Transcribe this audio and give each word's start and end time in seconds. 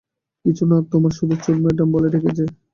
কিছু 0.45 0.63
না, 0.65 0.77
তোমাকে 0.91 1.15
শুধু 1.17 1.35
চোর 1.43 1.57
ম্যাডাম 1.63 1.87
বলে 1.93 2.07
ডেকেছে! 2.13 2.43